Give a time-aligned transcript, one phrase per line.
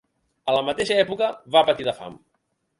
[0.53, 2.21] A la mateixa època, va patir de fam.